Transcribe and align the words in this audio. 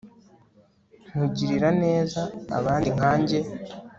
nkugirira 1.09 1.69
neza 1.83 2.21
abandi 2.57 2.87
nkanjye 2.95 3.39